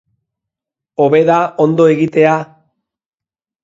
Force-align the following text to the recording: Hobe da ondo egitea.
Hobe 1.05 1.21
da 1.29 1.37
ondo 1.69 1.89
egitea. 1.97 2.37